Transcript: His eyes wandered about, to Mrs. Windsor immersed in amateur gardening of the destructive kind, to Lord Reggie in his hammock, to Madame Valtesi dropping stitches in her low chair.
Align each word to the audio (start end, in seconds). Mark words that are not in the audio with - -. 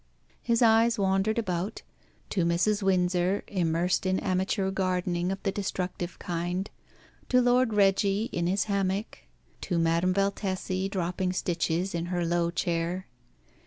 His 0.41 0.63
eyes 0.63 0.97
wandered 0.97 1.37
about, 1.37 1.83
to 2.31 2.43
Mrs. 2.43 2.81
Windsor 2.81 3.43
immersed 3.45 4.07
in 4.07 4.19
amateur 4.19 4.71
gardening 4.71 5.31
of 5.31 5.37
the 5.43 5.51
destructive 5.51 6.17
kind, 6.17 6.71
to 7.29 7.39
Lord 7.39 7.75
Reggie 7.75 8.27
in 8.31 8.47
his 8.47 8.63
hammock, 8.63 9.19
to 9.61 9.77
Madame 9.77 10.15
Valtesi 10.15 10.89
dropping 10.89 11.33
stitches 11.33 11.93
in 11.93 12.07
her 12.07 12.25
low 12.25 12.49
chair. 12.49 13.05